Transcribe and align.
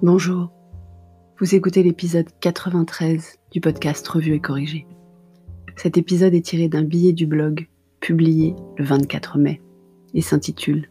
Bonjour, 0.00 0.52
vous 1.40 1.56
écoutez 1.56 1.82
l'épisode 1.82 2.28
93 2.38 3.40
du 3.50 3.60
podcast 3.60 4.06
Revue 4.06 4.34
et 4.34 4.38
Corrigé. 4.38 4.86
Cet 5.74 5.98
épisode 5.98 6.34
est 6.34 6.44
tiré 6.44 6.68
d'un 6.68 6.84
billet 6.84 7.12
du 7.12 7.26
blog 7.26 7.66
publié 7.98 8.54
le 8.76 8.84
24 8.84 9.38
mai 9.38 9.60
et 10.14 10.20
s'intitule 10.20 10.88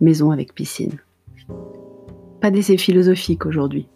Maison 0.00 0.30
avec 0.30 0.54
piscine. 0.54 1.00
Pas 2.40 2.52
d'essai 2.52 2.76
philosophique 2.76 3.44
aujourd'hui. 3.44 3.88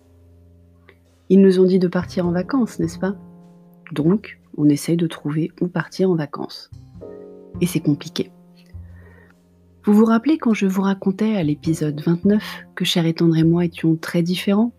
Ils 1.28 1.40
nous 1.40 1.60
ont 1.60 1.66
dit 1.66 1.78
de 1.78 1.86
partir 1.86 2.26
en 2.26 2.32
vacances, 2.32 2.80
n'est-ce 2.80 2.98
pas? 2.98 3.14
Donc, 3.92 4.40
on 4.56 4.68
essaye 4.68 4.96
de 4.96 5.06
trouver 5.06 5.52
où 5.60 5.68
partir 5.68 6.10
en 6.10 6.16
vacances. 6.16 6.68
Et 7.60 7.66
c'est 7.66 7.78
compliqué. 7.78 8.32
Vous 9.84 9.94
vous 9.94 10.04
rappelez 10.04 10.38
quand 10.38 10.54
je 10.54 10.66
vous 10.66 10.82
racontais 10.82 11.34
à 11.34 11.42
l'épisode 11.42 12.00
29 12.00 12.40
que 12.76 12.84
Cher 12.84 13.04
et 13.04 13.14
Tendre 13.14 13.36
et 13.36 13.42
moi 13.42 13.64
étions 13.64 13.96
très 13.96 14.22
différents? 14.22 14.70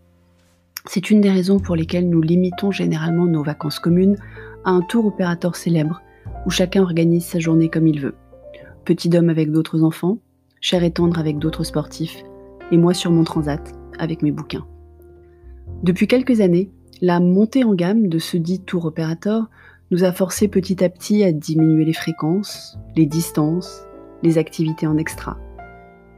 C'est 0.86 1.10
une 1.10 1.20
des 1.20 1.30
raisons 1.30 1.60
pour 1.60 1.76
lesquelles 1.76 2.10
nous 2.10 2.22
limitons 2.22 2.72
généralement 2.72 3.26
nos 3.26 3.44
vacances 3.44 3.80
communes 3.80 4.16
à 4.64 4.70
un 4.72 4.80
tour 4.80 5.06
opérateur 5.06 5.58
célèbre 5.58 6.02
où 6.46 6.52
chacun 6.52 6.84
organise 6.84 7.26
sa 7.26 7.40
journée 7.40 7.68
comme 7.68 7.86
il 7.86 8.00
veut. 8.00 8.16
Petit 8.86 9.10
homme 9.14 9.28
avec 9.28 9.52
d'autres 9.52 9.84
enfants, 9.84 10.20
Cher 10.62 10.86
et 10.86 10.92
Tendre 10.92 11.20
avec 11.20 11.38
d'autres 11.38 11.66
sportifs, 11.66 12.24
et 12.72 12.78
moi 12.78 12.94
sur 12.94 13.12
mon 13.12 13.26
transat 13.26 13.74
avec 14.00 14.22
mes 14.22 14.32
bouquins. 14.32 14.66
Depuis 15.84 16.08
quelques 16.08 16.40
années, 16.40 16.72
la 17.02 17.20
montée 17.20 17.66
en 17.66 17.74
gamme 17.74 18.08
de 18.08 18.20
ce 18.20 18.38
dit 18.38 18.62
tour 18.62 18.86
opérateur 18.86 19.50
nous 19.92 20.06
a 20.06 20.14
forcé 20.14 20.48
petit 20.48 20.82
à 20.82 20.88
petit 20.88 21.26
à 21.26 21.34
diminuer 21.34 21.84
les 21.84 21.92
fréquences, 21.92 22.78
les 22.96 23.06
distances, 23.06 23.86
les 24.24 24.38
activités 24.38 24.88
en 24.88 24.98
extra. 24.98 25.38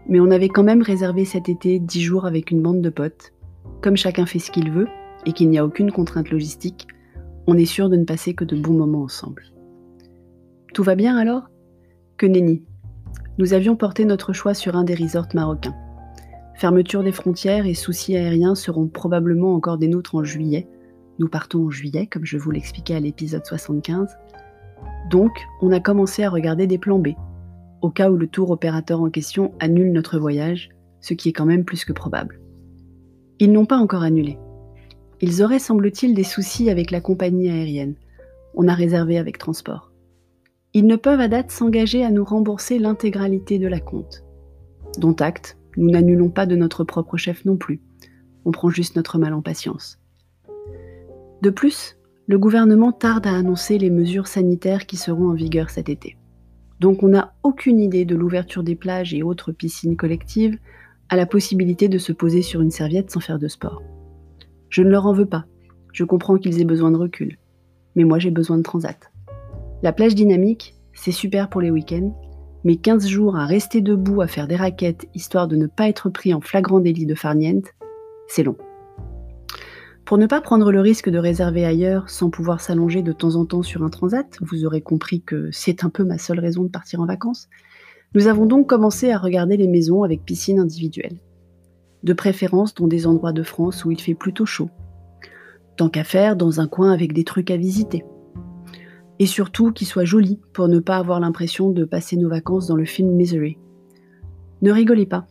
Mais 0.07 0.19
on 0.19 0.31
avait 0.31 0.49
quand 0.49 0.63
même 0.63 0.83
réservé 0.83 1.25
cet 1.25 1.49
été 1.49 1.79
10 1.79 2.01
jours 2.01 2.25
avec 2.25 2.51
une 2.51 2.61
bande 2.61 2.81
de 2.81 2.89
potes. 2.89 3.33
Comme 3.81 3.97
chacun 3.97 4.25
fait 4.25 4.39
ce 4.39 4.51
qu'il 4.51 4.71
veut 4.71 4.87
et 5.25 5.33
qu'il 5.33 5.49
n'y 5.49 5.57
a 5.57 5.65
aucune 5.65 5.91
contrainte 5.91 6.29
logistique, 6.29 6.87
on 7.47 7.57
est 7.57 7.65
sûr 7.65 7.89
de 7.89 7.95
ne 7.95 8.05
passer 8.05 8.33
que 8.33 8.45
de 8.45 8.55
bons 8.55 8.77
moments 8.77 9.03
ensemble. 9.03 9.43
Tout 10.73 10.83
va 10.83 10.95
bien 10.95 11.17
alors? 11.17 11.49
Que 12.17 12.25
nenni. 12.25 12.63
Nous 13.37 13.53
avions 13.53 13.75
porté 13.75 14.05
notre 14.05 14.33
choix 14.33 14.53
sur 14.53 14.75
un 14.75 14.83
des 14.83 14.95
resorts 14.95 15.27
marocains. 15.33 15.75
Fermeture 16.55 17.03
des 17.03 17.11
frontières 17.11 17.65
et 17.65 17.73
soucis 17.73 18.15
aériens 18.15 18.55
seront 18.55 18.87
probablement 18.87 19.55
encore 19.55 19.77
des 19.77 19.89
nôtres 19.89 20.15
en 20.15 20.23
juillet. 20.23 20.67
Nous 21.19 21.27
partons 21.27 21.65
en 21.65 21.69
juillet, 21.69 22.07
comme 22.07 22.25
je 22.25 22.37
vous 22.37 22.51
l'expliquais 22.51 22.95
à 22.95 22.99
l'épisode 22.99 23.45
75. 23.45 24.15
Donc, 25.09 25.31
on 25.61 25.71
a 25.71 25.79
commencé 25.79 26.23
à 26.23 26.29
regarder 26.29 26.67
des 26.67 26.77
plans 26.77 26.99
B, 26.99 27.09
au 27.81 27.89
cas 27.89 28.09
où 28.09 28.17
le 28.17 28.27
tour 28.27 28.51
opérateur 28.51 29.01
en 29.01 29.09
question 29.09 29.53
annule 29.59 29.91
notre 29.91 30.17
voyage, 30.19 30.69
ce 31.01 31.13
qui 31.13 31.29
est 31.29 31.33
quand 31.33 31.45
même 31.45 31.65
plus 31.65 31.85
que 31.85 31.93
probable. 31.93 32.39
Ils 33.39 33.51
n'ont 33.51 33.65
pas 33.65 33.77
encore 33.77 34.03
annulé. 34.03 34.37
Ils 35.21 35.43
auraient, 35.43 35.59
semble-t-il, 35.59 36.13
des 36.13 36.23
soucis 36.23 36.69
avec 36.69 36.91
la 36.91 37.01
compagnie 37.01 37.49
aérienne. 37.49 37.95
On 38.53 38.67
a 38.67 38.73
réservé 38.73 39.17
avec 39.17 39.37
transport. 39.37 39.91
Ils 40.73 40.87
ne 40.87 40.95
peuvent 40.95 41.19
à 41.19 41.27
date 41.27 41.51
s'engager 41.51 42.03
à 42.03 42.11
nous 42.11 42.25
rembourser 42.25 42.79
l'intégralité 42.79 43.59
de 43.59 43.67
la 43.67 43.79
compte. 43.79 44.23
Dont 44.97 45.15
acte, 45.19 45.57
nous 45.77 45.89
n'annulons 45.89 46.29
pas 46.29 46.45
de 46.45 46.55
notre 46.55 46.83
propre 46.83 47.17
chef 47.17 47.45
non 47.45 47.57
plus. 47.57 47.81
On 48.45 48.51
prend 48.51 48.69
juste 48.69 48.95
notre 48.95 49.17
mal 49.17 49.33
en 49.33 49.41
patience. 49.41 49.99
De 51.41 51.49
plus, 51.49 51.97
le 52.27 52.39
gouvernement 52.39 52.91
tarde 52.91 53.27
à 53.27 53.35
annoncer 53.35 53.77
les 53.77 53.89
mesures 53.89 54.27
sanitaires 54.27 54.85
qui 54.85 54.97
seront 54.97 55.29
en 55.29 55.33
vigueur 55.33 55.69
cet 55.69 55.89
été. 55.89 56.17
Donc 56.79 57.03
on 57.03 57.09
n'a 57.09 57.33
aucune 57.43 57.79
idée 57.79 58.05
de 58.05 58.15
l'ouverture 58.15 58.63
des 58.63 58.75
plages 58.75 59.13
et 59.13 59.23
autres 59.23 59.51
piscines 59.51 59.95
collectives 59.95 60.57
à 61.09 61.15
la 61.15 61.25
possibilité 61.25 61.87
de 61.87 61.97
se 61.97 62.11
poser 62.11 62.41
sur 62.41 62.61
une 62.61 62.71
serviette 62.71 63.11
sans 63.11 63.19
faire 63.19 63.39
de 63.39 63.47
sport. 63.47 63.81
Je 64.69 64.81
ne 64.81 64.89
leur 64.89 65.05
en 65.05 65.13
veux 65.13 65.25
pas, 65.25 65.45
je 65.93 66.03
comprends 66.03 66.37
qu'ils 66.37 66.59
aient 66.59 66.65
besoin 66.65 66.91
de 66.91 66.97
recul, 66.97 67.37
mais 67.95 68.03
moi 68.03 68.19
j'ai 68.19 68.31
besoin 68.31 68.57
de 68.57 68.63
transat. 68.63 69.11
La 69.83 69.93
plage 69.93 70.15
dynamique, 70.15 70.75
c'est 70.93 71.11
super 71.11 71.49
pour 71.49 71.61
les 71.61 71.71
week-ends, 71.71 72.13
mais 72.63 72.77
15 72.77 73.07
jours 73.07 73.37
à 73.37 73.45
rester 73.45 73.81
debout 73.81 74.21
à 74.21 74.27
faire 74.27 74.47
des 74.47 74.55
raquettes 74.55 75.07
histoire 75.13 75.47
de 75.47 75.55
ne 75.55 75.67
pas 75.67 75.87
être 75.87 76.09
pris 76.09 76.33
en 76.33 76.41
flagrant 76.41 76.79
délit 76.79 77.05
de 77.05 77.15
farniente, 77.15 77.73
c'est 78.27 78.43
long. 78.43 78.57
Pour 80.05 80.19
ne 80.19 80.27
pas 80.27 80.39
prendre 80.39 80.71
le 80.71 80.81
risque 80.81 81.09
de 81.09 81.17
réserver 81.17 81.65
ailleurs 81.65 82.11
sans 82.11 82.29
pouvoir 82.29 82.61
s'allonger 82.61 83.01
de 83.01 83.11
temps 83.11 83.35
en 83.37 83.45
temps 83.45 83.63
sur 83.63 83.81
un 83.81 83.89
transat, 83.89 84.37
vous 84.39 84.63
aurez 84.63 84.81
compris 84.81 85.21
que 85.21 85.49
c'est 85.51 85.83
un 85.83 85.89
peu 85.89 86.03
ma 86.03 86.19
seule 86.19 86.39
raison 86.39 86.61
de 86.61 86.69
partir 86.69 87.01
en 87.01 87.07
vacances, 87.07 87.49
nous 88.13 88.27
avons 88.27 88.45
donc 88.45 88.67
commencé 88.67 89.09
à 89.09 89.17
regarder 89.17 89.57
les 89.57 89.67
maisons 89.67 90.03
avec 90.03 90.23
piscine 90.23 90.59
individuelle. 90.59 91.17
De 92.03 92.13
préférence 92.13 92.75
dans 92.75 92.87
des 92.87 93.07
endroits 93.07 93.33
de 93.33 93.41
France 93.41 93.83
où 93.83 93.89
il 93.89 93.99
fait 93.99 94.13
plutôt 94.13 94.45
chaud. 94.45 94.69
Tant 95.75 95.89
qu'à 95.89 96.03
faire, 96.03 96.35
dans 96.35 96.61
un 96.61 96.67
coin 96.67 96.91
avec 96.91 97.11
des 97.11 97.23
trucs 97.23 97.49
à 97.49 97.57
visiter. 97.57 98.05
Et 99.17 99.25
surtout 99.25 99.71
qui 99.71 99.85
soit 99.85 100.05
joli 100.05 100.39
pour 100.53 100.67
ne 100.67 100.79
pas 100.79 100.97
avoir 100.97 101.19
l'impression 101.19 101.71
de 101.71 101.83
passer 101.83 102.15
nos 102.15 102.29
vacances 102.29 102.67
dans 102.67 102.75
le 102.75 102.85
film 102.85 103.09
Misery. 103.09 103.57
Ne 104.61 104.71
rigolez 104.71 105.07
pas. 105.07 105.25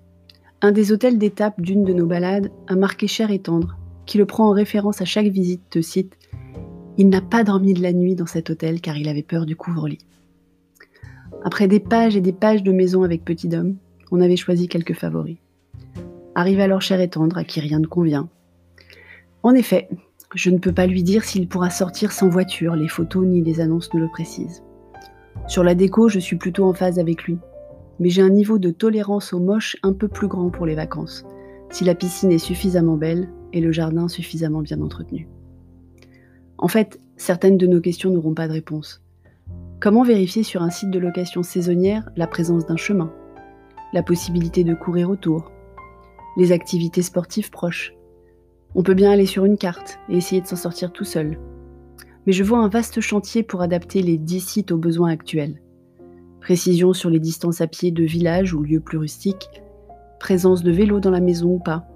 Un 0.62 0.73
des 0.73 0.91
hôtels 0.91 1.19
d'étape 1.19 1.61
d'une 1.61 1.85
de 1.85 1.93
nos 1.93 2.06
balades 2.06 2.51
a 2.67 2.75
marqué 2.75 3.06
cher 3.06 3.31
et 3.31 3.39
tendre 3.39 3.79
qui 4.06 4.19
le 4.19 4.26
prend 4.26 4.48
en 4.48 4.53
référence 4.53 5.00
à 5.00 5.04
chaque 5.04 5.26
visite 5.26 5.62
de 5.72 5.81
site, 5.81 6.16
il 6.97 7.09
n'a 7.09 7.20
pas 7.20 7.44
dormi 7.44 7.75
de 7.75 7.82
la 7.82 7.92
nuit 7.92 8.15
dans 8.15 8.26
cet 8.26 8.50
hôtel 8.50 8.81
car 8.81 8.97
il 8.97 9.09
avait 9.09 9.22
peur 9.22 9.47
du 9.47 9.56
couvre-lit. 9.56 10.06
Après 11.42 11.66
des 11.66 11.81
pages 11.81 12.16
et 12.16 12.20
des 12.20 12.32
pages 12.32 12.62
de 12.62 12.72
maison 12.72 13.03
avec 13.03 13.25
petit 13.25 13.54
homme, 13.54 13.76
on 14.10 14.20
avait 14.20 14.37
choisi 14.37 14.69
quelques 14.69 14.94
favoris. 14.94 15.38
Arrive 16.34 16.60
alors 16.60 16.82
cher 16.82 17.00
et 17.00 17.09
tendre 17.09 17.38
à 17.38 17.44
qui 17.44 17.60
rien 17.60 17.81
ne 17.81 17.87
convient. 17.87 18.28
En 19.43 19.54
effet, 19.54 19.88
je 20.34 20.50
ne 20.50 20.59
peux 20.59 20.72
pas 20.72 20.87
lui 20.87 21.03
dire 21.03 21.25
s'il 21.25 21.48
pourra 21.48 21.70
sortir 21.70 22.12
sans 22.12 22.28
voiture, 22.28 22.75
les 22.75 22.88
photos 22.88 23.26
ni 23.26 23.43
les 23.43 23.60
annonces 23.60 23.93
ne 23.94 24.00
le 24.00 24.09
précisent. 24.09 24.62
Sur 25.47 25.64
la 25.64 25.75
déco, 25.75 26.09
je 26.09 26.19
suis 26.19 26.37
plutôt 26.37 26.64
en 26.64 26.72
phase 26.72 26.98
avec 26.98 27.25
lui, 27.25 27.38
mais 28.00 28.09
j'ai 28.09 28.22
un 28.22 28.31
niveau 28.31 28.59
de 28.59 28.70
tolérance 28.70 29.32
aux 29.32 29.41
moches 29.41 29.76
un 29.82 29.93
peu 29.93 30.09
plus 30.09 30.28
grand 30.28 30.50
pour 30.50 30.66
les 30.66 30.75
vacances. 30.75 31.25
Si 31.70 31.84
la 31.84 31.94
piscine 31.94 32.32
est 32.32 32.38
suffisamment 32.38 32.97
belle, 32.97 33.28
et 33.54 33.60
le 33.60 33.72
jardin 33.72 34.09
suffisamment 34.09 34.60
bien 34.60 34.82
entretenu. 34.82 35.28
En 36.59 36.69
fait, 36.69 37.00
certaines 37.16 37.56
de 37.56 37.66
nos 37.66 37.81
questions 37.81 38.10
n'auront 38.10 38.34
pas 38.34 38.48
de 38.48 38.53
réponse. 38.53 39.00
Comment 39.81 40.03
vérifier 40.03 40.42
sur 40.42 40.62
un 40.62 40.70
site 40.70 40.91
de 40.91 40.98
location 40.98 41.42
saisonnière 41.42 42.10
la 42.16 42.26
présence 42.26 42.66
d'un 42.66 42.76
chemin, 42.76 43.12
la 43.93 44.03
possibilité 44.03 44.64
de 44.64 44.75
courir 44.75 45.09
autour, 45.09 45.53
les 46.37 46.53
activités 46.53 47.03
sportives 47.03 47.50
proches? 47.50 47.94
On 48.75 48.82
peut 48.82 48.94
bien 48.94 49.12
aller 49.12 49.26
sur 49.26 49.44
une 49.44 49.56
carte 49.56 50.00
et 50.09 50.16
essayer 50.16 50.41
de 50.41 50.48
s'en 50.48 50.56
sortir 50.56 50.93
tout 50.93 51.04
seul. 51.04 51.38
Mais 52.26 52.32
je 52.32 52.43
vois 52.43 52.59
un 52.59 52.69
vaste 52.69 53.00
chantier 53.00 53.44
pour 53.44 53.62
adapter 53.62 54.03
les 54.03 54.19
10 54.19 54.41
sites 54.41 54.72
aux 54.72 54.78
besoins 54.78 55.10
actuels. 55.10 55.62
Précision 56.41 56.93
sur 56.93 57.09
les 57.09 57.20
distances 57.20 57.60
à 57.60 57.69
pied 57.69 57.93
de 57.93 58.03
villages 58.03 58.53
ou 58.53 58.62
lieux 58.62 58.81
plus 58.81 58.98
rustiques, 58.98 59.48
présence 60.19 60.64
de 60.64 60.72
vélos 60.72 61.00
dans 61.00 61.10
la 61.10 61.20
maison 61.20 61.50
ou 61.50 61.59
pas, 61.59 61.87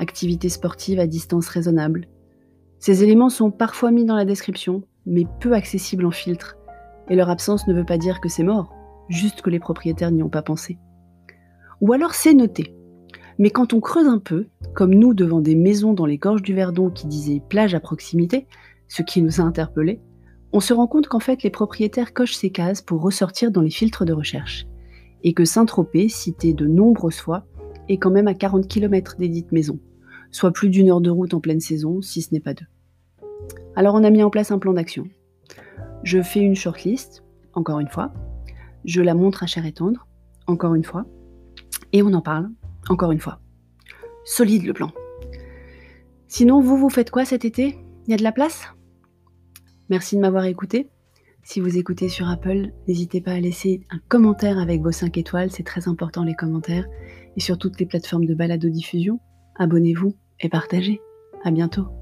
activités 0.00 0.48
sportives 0.48 0.98
à 0.98 1.06
distance 1.06 1.48
raisonnable. 1.48 2.08
Ces 2.78 3.04
éléments 3.04 3.28
sont 3.28 3.50
parfois 3.50 3.90
mis 3.90 4.04
dans 4.04 4.16
la 4.16 4.24
description, 4.24 4.82
mais 5.06 5.26
peu 5.40 5.52
accessibles 5.52 6.06
en 6.06 6.10
filtre, 6.10 6.56
et 7.08 7.14
leur 7.14 7.30
absence 7.30 7.68
ne 7.68 7.74
veut 7.74 7.84
pas 7.84 7.98
dire 7.98 8.20
que 8.20 8.28
c'est 8.28 8.42
mort, 8.42 8.74
juste 9.08 9.42
que 9.42 9.50
les 9.50 9.60
propriétaires 9.60 10.10
n'y 10.10 10.22
ont 10.22 10.30
pas 10.30 10.42
pensé. 10.42 10.78
Ou 11.80 11.92
alors 11.92 12.14
c'est 12.14 12.34
noté. 12.34 12.74
Mais 13.38 13.50
quand 13.50 13.72
on 13.72 13.80
creuse 13.80 14.06
un 14.06 14.18
peu, 14.18 14.48
comme 14.74 14.94
nous 14.94 15.14
devant 15.14 15.40
des 15.40 15.54
maisons 15.54 15.92
dans 15.92 16.06
les 16.06 16.18
gorges 16.18 16.42
du 16.42 16.54
Verdon 16.54 16.90
qui 16.90 17.06
disaient 17.06 17.42
plage 17.48 17.74
à 17.74 17.80
proximité, 17.80 18.46
ce 18.88 19.02
qui 19.02 19.22
nous 19.22 19.40
a 19.40 19.44
interpellés, 19.44 20.00
on 20.52 20.60
se 20.60 20.74
rend 20.74 20.86
compte 20.86 21.08
qu'en 21.08 21.20
fait 21.20 21.42
les 21.42 21.50
propriétaires 21.50 22.12
cochent 22.12 22.34
ces 22.34 22.50
cases 22.50 22.82
pour 22.82 23.02
ressortir 23.02 23.50
dans 23.50 23.62
les 23.62 23.70
filtres 23.70 24.04
de 24.04 24.12
recherche, 24.12 24.66
et 25.22 25.32
que 25.32 25.44
Saint-Tropez, 25.44 26.08
cité 26.08 26.54
de 26.54 26.66
nombreuses 26.66 27.20
fois, 27.20 27.44
est 27.92 27.98
quand 27.98 28.10
même 28.10 28.28
à 28.28 28.34
40 28.34 28.66
km 28.68 29.16
des 29.18 29.28
dites 29.28 29.52
maisons 29.52 29.78
soit 30.30 30.52
plus 30.52 30.68
d'une 30.68 30.90
heure 30.90 31.00
de 31.00 31.10
route 31.10 31.34
en 31.34 31.40
pleine 31.40 31.60
saison, 31.60 32.02
si 32.02 32.22
ce 32.22 32.32
n'est 32.32 32.40
pas 32.40 32.54
deux. 32.54 32.66
Alors 33.76 33.94
on 33.94 34.04
a 34.04 34.10
mis 34.10 34.22
en 34.22 34.30
place 34.30 34.50
un 34.50 34.58
plan 34.58 34.72
d'action. 34.72 35.06
Je 36.02 36.22
fais 36.22 36.40
une 36.40 36.56
shortlist, 36.56 37.24
encore 37.52 37.80
une 37.80 37.88
fois. 37.88 38.12
Je 38.84 39.02
la 39.02 39.14
montre 39.14 39.42
à 39.42 39.46
cher 39.46 39.66
et 39.66 39.72
tendre, 39.72 40.06
encore 40.46 40.74
une 40.74 40.84
fois. 40.84 41.04
Et 41.92 42.02
on 42.02 42.12
en 42.12 42.22
parle, 42.22 42.48
encore 42.88 43.12
une 43.12 43.20
fois. 43.20 43.40
Solide 44.24 44.64
le 44.64 44.72
plan. 44.72 44.92
Sinon, 46.28 46.60
vous, 46.60 46.76
vous 46.76 46.90
faites 46.90 47.10
quoi 47.10 47.24
cet 47.24 47.44
été? 47.44 47.76
Il 48.06 48.10
y 48.10 48.14
a 48.14 48.16
de 48.16 48.22
la 48.22 48.32
place? 48.32 48.68
Merci 49.88 50.16
de 50.16 50.20
m'avoir 50.20 50.44
écouté. 50.44 50.88
Si 51.42 51.60
vous 51.60 51.78
écoutez 51.78 52.08
sur 52.08 52.28
Apple, 52.28 52.72
n'hésitez 52.86 53.20
pas 53.20 53.32
à 53.32 53.40
laisser 53.40 53.80
un 53.90 53.98
commentaire 54.08 54.58
avec 54.58 54.82
vos 54.82 54.92
5 54.92 55.16
étoiles, 55.16 55.50
c'est 55.50 55.62
très 55.62 55.88
important 55.88 56.22
les 56.22 56.34
commentaires, 56.34 56.86
et 57.36 57.40
sur 57.40 57.58
toutes 57.58 57.80
les 57.80 57.86
plateformes 57.86 58.26
de 58.26 58.34
balado-diffusion. 58.34 59.20
Abonnez-vous 59.56 60.14
et 60.40 60.48
partagez. 60.48 61.00
À 61.42 61.50
bientôt. 61.50 61.99